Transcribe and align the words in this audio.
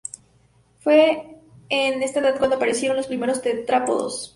Fue 0.79 1.37
en 1.69 2.01
esta 2.01 2.21
edad 2.21 2.39
cuando 2.39 2.55
aparecieron 2.55 2.97
los 2.97 3.05
primeros 3.05 3.43
tetrápodos. 3.43 4.29